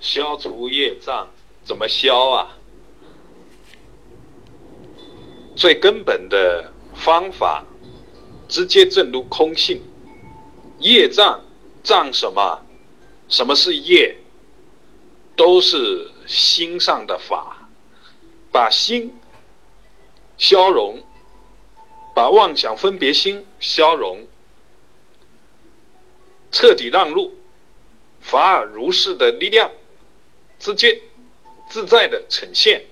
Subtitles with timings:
[0.00, 1.28] 消除业障
[1.64, 2.56] 怎么消啊？
[5.56, 7.64] 最根本的方法，
[8.48, 9.82] 直接证入空性。
[10.78, 11.42] 业障
[11.82, 12.62] 障什么？
[13.28, 14.18] 什么是业？
[15.34, 17.68] 都是心上的法，
[18.50, 19.14] 把心
[20.38, 21.02] 消融，
[22.14, 24.26] 把妄想分别心消融，
[26.50, 27.34] 彻底让路，
[28.20, 29.70] 法尔如是的力量，
[30.58, 31.02] 直接
[31.68, 32.84] 自在的呈现。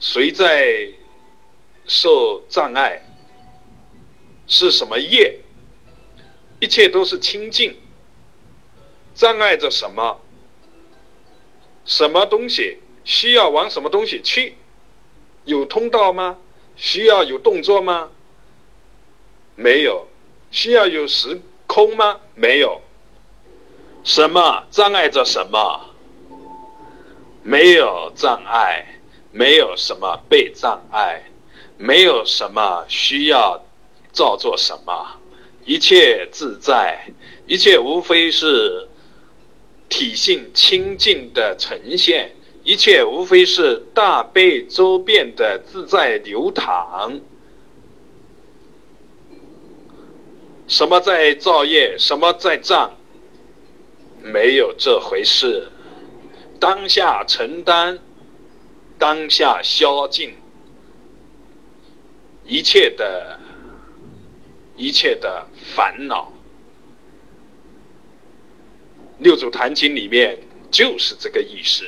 [0.00, 0.88] 谁在
[1.86, 3.02] 受障碍？
[4.46, 5.40] 是什么业？
[6.60, 7.76] 一切都是清净。
[9.14, 10.20] 障碍着什么？
[11.84, 14.56] 什么东西需要往什么东西去？
[15.44, 16.38] 有通道吗？
[16.76, 18.10] 需要有动作吗？
[19.56, 20.06] 没有。
[20.50, 22.20] 需要有时空吗？
[22.34, 22.80] 没有。
[24.08, 25.80] 什么障碍着什么？
[27.42, 28.86] 没有障碍，
[29.32, 31.24] 没有什么被障碍，
[31.76, 33.62] 没有什么需要
[34.10, 35.20] 造作什么，
[35.66, 37.04] 一切自在，
[37.46, 38.88] 一切无非是。
[39.90, 47.18] 体性清净的呈现，一切无非是大悲周遍的自在流淌。
[50.66, 52.97] 什么在造业，什么在障？
[54.32, 55.70] 没有这回事。
[56.60, 57.98] 当下承担，
[58.98, 60.34] 当下消尽
[62.44, 63.38] 一切的
[64.76, 66.32] 一切的烦恼。
[69.18, 70.38] 六祖坛经里面
[70.70, 71.84] 就是这个意思，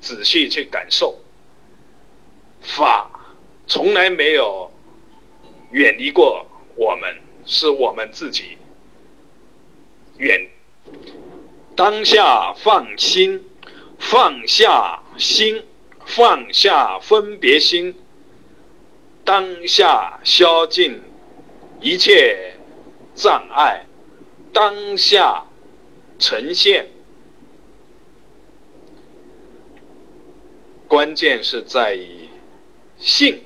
[0.00, 1.18] 仔细去感受，
[2.60, 3.10] 法
[3.66, 4.70] 从来没有
[5.72, 8.56] 远离过我们，是我们自己
[10.18, 10.48] 远。
[11.76, 13.44] 当下放心，
[13.98, 15.64] 放下心，
[16.04, 17.94] 放下分别心，
[19.24, 21.00] 当下消尽
[21.80, 22.54] 一切
[23.14, 23.86] 障碍，
[24.52, 25.44] 当下。
[26.16, 26.86] 呈现，
[30.86, 32.28] 关键是在于
[32.98, 33.42] 性。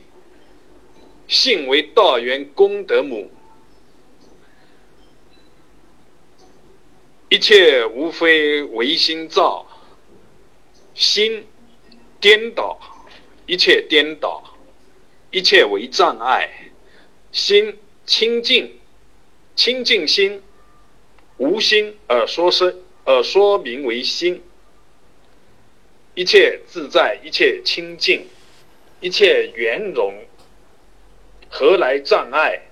[1.27, 3.31] 性为道源功德母，
[7.31, 9.67] 一切无非唯心造。
[10.95, 11.47] 心
[12.21, 12.79] 颠倒，
[13.47, 14.43] 一切颠倒，
[15.31, 16.51] 一切为障碍。
[17.31, 18.79] 心清净，
[19.55, 20.43] 清净心。
[21.37, 24.43] 无心而说生，而说名为心。
[26.15, 28.27] 一切自在，一切清净，
[29.01, 30.13] 一切圆融，
[31.49, 32.63] 何来障碍？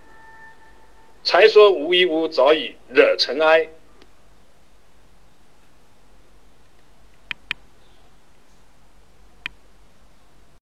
[1.23, 3.69] 才说无一物早已惹尘埃。